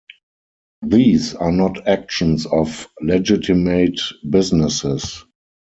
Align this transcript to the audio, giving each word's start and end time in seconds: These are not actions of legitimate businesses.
These 0.81 1.35
are 1.35 1.51
not 1.51 1.87
actions 1.87 2.47
of 2.47 2.87
legitimate 3.01 4.01
businesses. 4.27 5.23